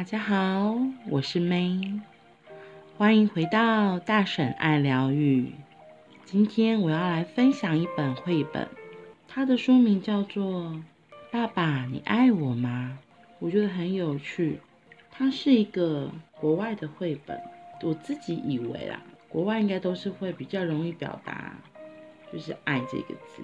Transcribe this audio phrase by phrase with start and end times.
[0.00, 0.78] 大家好，
[1.10, 2.00] 我是 May，
[2.96, 5.52] 欢迎回到大婶爱疗愈。
[6.24, 8.66] 今天我要来分享一本绘本，
[9.28, 10.62] 它的书名叫做
[11.30, 12.98] 《爸爸，你爱我吗》。
[13.40, 14.60] 我觉得很有趣，
[15.10, 16.10] 它是一个
[16.40, 17.38] 国外的绘本。
[17.82, 21.58] 我自己以为啦，国外应该都是会比较容易表达，
[22.32, 23.42] 就是“爱”这个字。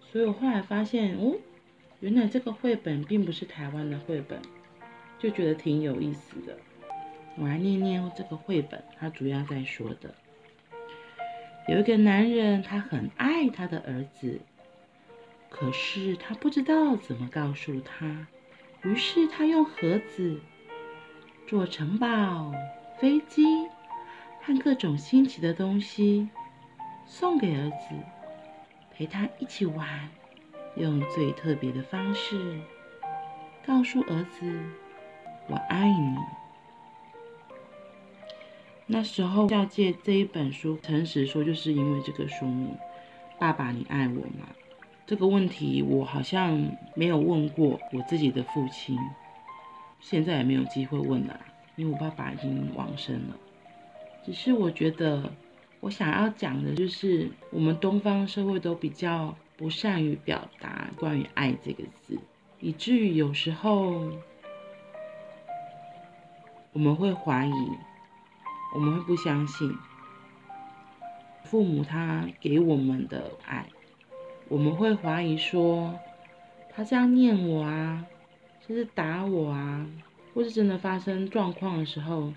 [0.00, 1.36] 所以我后来发现，哦，
[2.00, 4.42] 原来这个绘本并不是台湾的绘本。
[5.18, 6.56] 就觉得挺有意思的，
[7.36, 10.14] 我来念念这个绘本，它主要在说的，
[11.68, 14.40] 有一个男人，他很爱他的儿子，
[15.48, 18.26] 可是他不知道怎么告诉他，
[18.82, 20.40] 于是他用盒子
[21.46, 22.52] 做城堡、
[22.98, 23.44] 飞机
[24.42, 26.28] 和各种新奇的东西
[27.06, 27.94] 送给儿子，
[28.92, 30.10] 陪他一起玩，
[30.76, 32.60] 用最特别的方式
[33.66, 34.52] 告诉儿子。
[35.48, 36.16] 我爱你。
[38.86, 42.76] 那时候要借这一本书，诚实说，就是因为这个书名
[43.40, 44.48] “爸爸，你爱我吗？”
[45.06, 48.98] 这个问题我好像没有问过我自己的父亲，
[50.00, 51.40] 现在也没有机会问了，
[51.76, 53.36] 因为我爸爸已经往生了。
[54.24, 55.32] 只是我觉得，
[55.80, 62.18] 我想要讲的就是，我们东方社会都比较不善于表达关于爱这个字，
[62.60, 64.10] 以至于有时候。
[66.74, 67.70] 我们会怀疑，
[68.74, 69.72] 我们会不相信
[71.44, 73.68] 父母他给我们的爱，
[74.48, 75.96] 我们会怀疑说
[76.74, 78.04] 他这样念我啊，
[78.66, 79.86] 就是打我啊，
[80.34, 82.32] 或是真的发生状况的时候，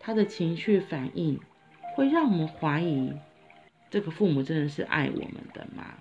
[0.00, 1.38] 他的情绪反应
[1.94, 3.14] 会让我们怀疑
[3.90, 5.94] 这个父母真的是爱我们的吗？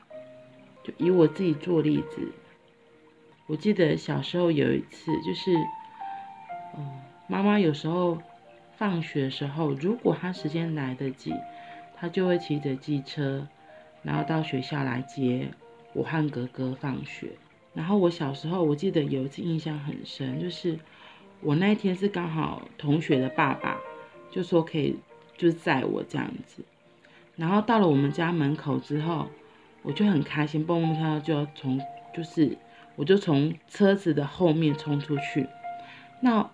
[0.83, 2.31] 就以我自己做例子，
[3.45, 5.55] 我记得小时候有一次就是，
[6.75, 7.01] 嗯。
[7.27, 8.17] 妈妈有时候
[8.77, 11.33] 放学的时候，如果她时间来得及，
[11.95, 13.47] 她就会骑着机车，
[14.01, 15.49] 然后到学校来接
[15.93, 17.31] 我和哥哥放学。
[17.73, 20.79] 然后我小时候，我记得有一次印象很深，就是
[21.41, 23.77] 我那一天是刚好同学的爸爸
[24.31, 24.95] 就说可以
[25.37, 26.63] 就载我这样子。
[27.35, 29.27] 然后到了我们家门口之后，
[29.83, 31.79] 我就很开心，蹦蹦跳跳就要从
[32.15, 32.57] 就是
[32.95, 35.47] 我就从车子的后面冲出去。
[36.19, 36.49] 那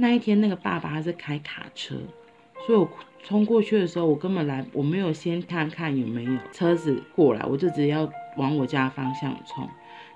[0.00, 1.96] 那一天，那个爸爸他是开卡车，
[2.64, 2.88] 所以我
[3.24, 9.68] 冲过去的时候，我根本来，我没有先看看有没有车子过来，我就直接要往我家方向冲，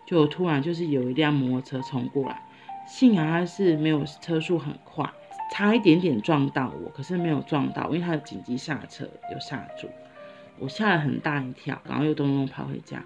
[0.06, 2.40] 就突然就是有一辆摩托车冲过来，
[2.86, 5.04] 幸好他是没有车速很快，
[5.52, 9.88] 差一点点撞到我，可是没有撞到，因为他的紧急刹车有刹住，
[10.60, 13.02] 我吓了很大一跳，然后又咚咚跑回家，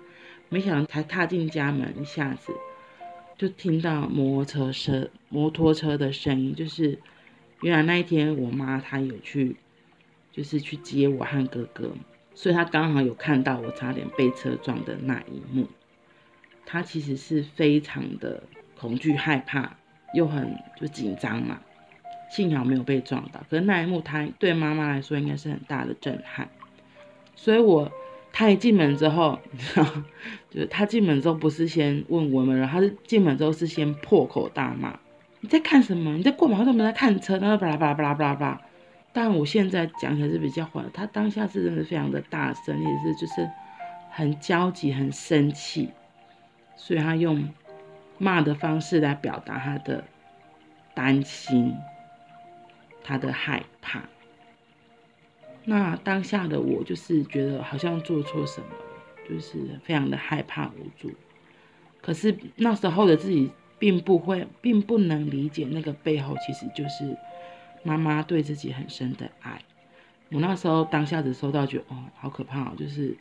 [0.50, 2.52] 没想到才踏进家门一下子。
[3.38, 6.98] 就听到摩托车，摩托车的声音，就是
[7.60, 9.56] 原来那一天我妈她有去，
[10.32, 11.92] 就是去接我和哥哥，
[12.34, 15.68] 所以她刚好有看到我差点被车撞的那一幕，
[16.64, 18.42] 她其实是非常的
[18.78, 19.76] 恐惧害怕，
[20.14, 21.60] 又很就紧张嘛，
[22.30, 26.48] 幸好没有被撞到，可是那一幕她对妈妈来说应该是很大的震撼，
[27.34, 27.92] 所以我。
[28.38, 29.86] 他一进门之后，你知道
[30.50, 35.00] 就是他进门之后不是先问我们，然后他是进门之后是先破口大骂
[35.40, 36.14] ：“你在看什么？
[36.18, 38.60] 你在过马路，怎么在看车？”然后巴拉巴拉巴拉巴拉巴拉。
[39.14, 43.48] 但我现在讲起来是比较缓，他当下是真的非常的大声，也是就是
[44.10, 45.88] 很焦急、很生气，
[46.76, 47.48] 所以他用
[48.18, 50.04] 骂的方式来表达他的
[50.92, 51.74] 担心、
[53.02, 54.02] 他的害怕。
[55.68, 58.66] 那当下的我就是觉得好像做错什么，
[59.28, 61.12] 就是非常的害怕无助。
[62.00, 67.16] 可是那时候的自己并不会，并不能理解那个背后其实就是
[67.82, 69.60] 妈妈对自己很深的爱。
[70.30, 73.16] 我那时候当下只收到觉得哦，好可怕哦，就是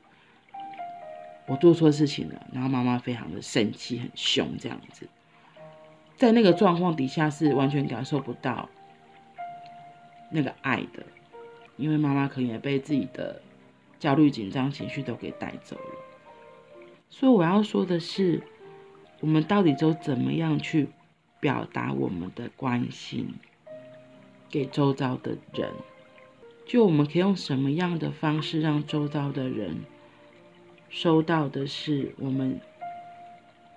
[1.47, 5.07] 我做错事情了，然后妈妈非常的生气，很凶这样子。
[6.15, 8.69] 在那个状况底下是完全感受不到
[10.29, 11.03] 那个爱的。
[11.77, 13.41] 因为妈妈可能也被自己的
[13.99, 15.95] 焦虑、紧张情绪都给带走了，
[17.09, 18.41] 所以我要说的是，
[19.19, 20.87] 我们到底都怎么样去
[21.39, 23.33] 表达我们的关心
[24.49, 25.71] 给周遭的人？
[26.65, 29.83] 就我们可以用什么样的方式让周遭的人
[30.89, 32.59] 收到的是我们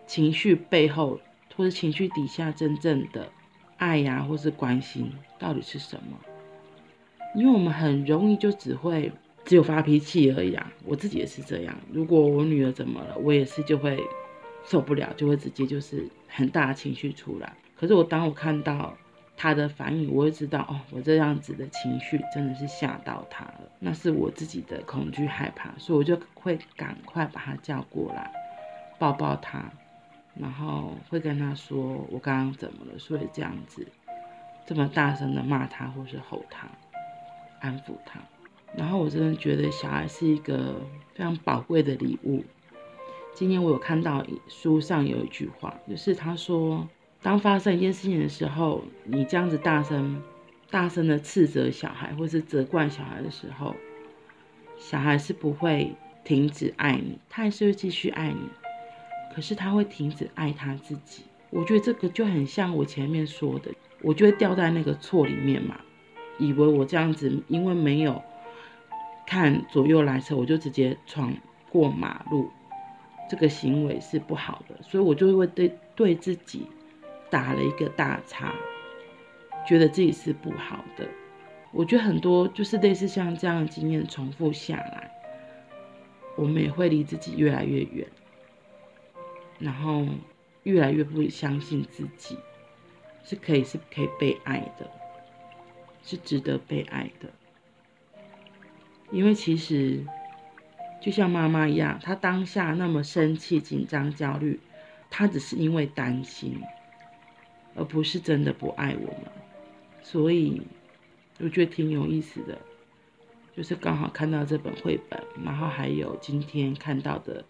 [0.06, 1.20] 情绪背后
[1.54, 3.30] 或者情绪底下真正的
[3.76, 6.18] 爱呀，或是关心到底是什么？
[7.38, 9.12] 因为我们很容易就只会
[9.44, 11.72] 只有发脾气而已啊，我自己也是这样。
[11.92, 14.02] 如果我女儿怎么了，我也是就会
[14.64, 17.54] 受不了，就会直接就是很大情绪出来。
[17.76, 18.92] 可是我当我看到
[19.36, 28.32] 他的反应，我会知道哦，我这样子的情绪真的是吓到他了，那是我自己的恐惧害怕，所以我就会赶快把他叫过来，
[28.98, 29.70] 抱抱他，
[30.34, 33.86] 然后会跟他说我刚刚怎么了，所以这样子
[34.66, 36.66] 这么大声的骂他或是吼他，
[37.60, 38.20] 安抚他。
[38.76, 40.74] 然后我真的觉得小孩是一个
[41.14, 42.44] 非常宝贵的礼物。
[43.34, 46.88] 今天我有看到书上有一句话，就是他说，
[47.22, 50.20] 当发生一件事情的时候，你这样子大声、
[50.70, 53.74] 大声的斥责小孩，或是责怪小孩的时候，
[54.76, 55.94] 小孩是不会
[56.24, 58.48] 停止爱你，他还是会继续爱你，
[59.34, 61.22] 可是他会停止爱他自己。
[61.50, 63.72] 我觉得这个就很像我前面说的，
[64.02, 65.80] 我就会掉在那个错里面嘛，
[66.38, 68.22] 以为我这样子，因为没有。
[69.30, 71.34] 看左右来车，我就直接闯
[71.68, 72.50] 过马路，
[73.28, 76.66] 这个行为是不好的，所以我就会对对自己
[77.28, 78.54] 打了一个大叉，
[79.66, 81.06] 觉得自己是不好的。
[81.72, 85.10] 我觉得很多就是类似像这样的经验重复下来，
[86.34, 88.06] 我们也会离自己越来越远，
[89.58, 90.06] 然后
[90.62, 92.38] 越来越不相信自己
[93.22, 94.90] 是可以是可以被爱的，
[96.08, 97.28] 是值得被爱的。
[99.10, 100.02] 因为其实，
[101.02, 104.58] 就像妈妈一样，她当下那么生气、紧张、焦虑，
[105.10, 106.62] 她只是因为担心，
[107.74, 109.24] 而不是真的不爱我们。
[110.02, 110.62] 所以，
[111.40, 112.58] 我觉得挺有意思的，
[113.54, 117.44] 就是刚好看到这本绘本，然后还有今天看到的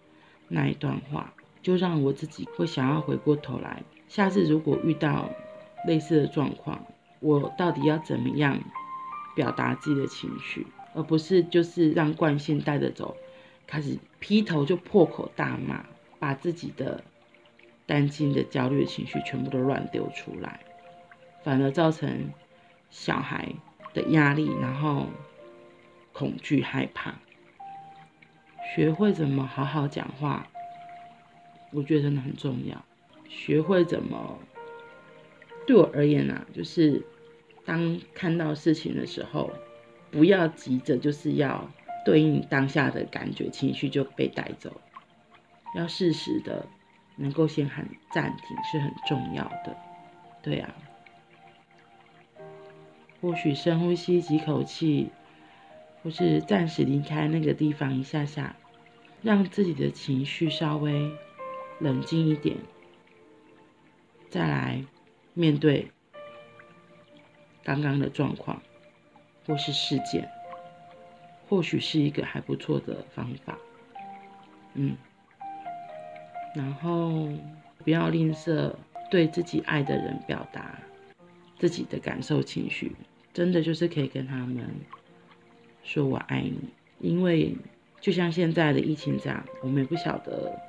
[0.49, 5.29] 那一段话，就让我自己会想要回过头来，下次如果遇到
[5.87, 6.85] 类似的状况，
[7.19, 8.59] 我到底要怎么样
[9.35, 10.67] 表达自己的情绪？
[10.95, 13.15] 而不是就是让惯性带着走，
[13.67, 15.85] 开始劈头就破口大骂，
[16.17, 17.03] 把自己的
[17.85, 20.59] 担心的焦虑的情绪全部都乱丢出来，
[21.43, 22.31] 反而造成
[22.89, 23.53] 小孩
[23.93, 25.05] 的压力，然后
[26.11, 27.13] 恐惧害怕。
[28.75, 30.47] 学会怎么好好讲话，
[31.71, 32.83] 我觉得真的很重要。
[33.27, 34.39] 学会怎么，
[35.69, 37.05] 对我而言啊，就是
[37.63, 39.53] 当看到事情的时候。
[40.11, 41.69] 不要急着，就是要
[42.03, 44.81] 对应当下的感觉、情绪就被带走。
[45.75, 46.65] 要适时的
[47.15, 49.77] 能够先喊暂停是很重要的。
[50.41, 50.73] 对啊，
[53.21, 55.11] 或许深呼吸几口气，
[56.01, 58.55] 或是暂时离开那个地方一下下，
[59.21, 61.11] 让自己的情绪稍微
[61.79, 62.57] 冷静一点，
[64.27, 64.83] 再来
[65.33, 65.91] 面对
[67.63, 68.61] 刚刚的状况。
[69.47, 70.29] 或是事件，
[71.47, 73.57] 或许是一个还不错的方法，
[74.75, 74.95] 嗯，
[76.53, 77.27] 然后
[77.83, 78.71] 不要吝啬
[79.09, 80.79] 对自己爱的人表达
[81.57, 82.95] 自己的感受情绪，
[83.33, 84.69] 真的就是可以跟他们
[85.81, 87.57] 说我爱你，因为
[87.99, 90.61] 就像现在的疫情这样，我们也不晓得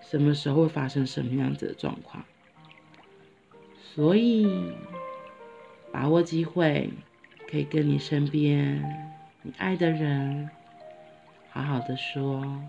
[0.00, 2.24] 什么时候会发生什么样子的状况，
[3.94, 4.72] 所以
[5.92, 6.90] 把握机会。
[7.46, 8.82] 可以跟你身边
[9.42, 10.50] 你爱的人
[11.50, 12.60] 好好的说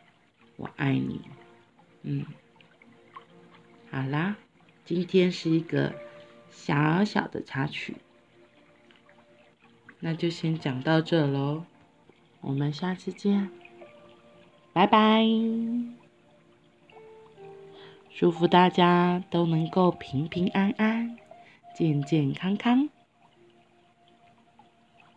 [0.56, 1.22] “我爱你”。
[2.02, 2.26] 嗯，
[3.90, 4.36] 好啦，
[4.84, 5.94] 今天是一个
[6.50, 7.96] 小小的插曲，
[10.00, 11.64] 那就先讲到这喽。
[12.42, 13.48] 我们下次见，
[14.74, 15.24] 拜拜！
[18.16, 21.18] 祝福大家都能够平平安安、
[21.72, 22.93] 健健康康。